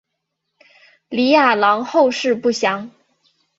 [1.09, 2.89] 李雅郎后事不详。